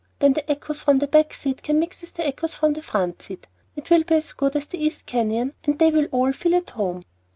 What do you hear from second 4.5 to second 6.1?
as the East Canyon, and they will